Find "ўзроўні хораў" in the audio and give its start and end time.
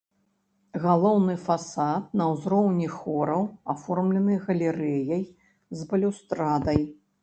2.33-3.47